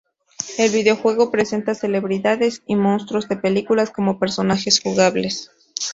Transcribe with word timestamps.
El 0.57 0.71
videojuego 0.71 1.29
presenta 1.29 1.75
celebridades 1.75 2.63
y 2.65 2.75
monstruos 2.75 3.29
de 3.29 3.37
películas 3.37 3.91
como 3.91 4.17
personajes 4.17 4.79
jugables. 4.81 5.51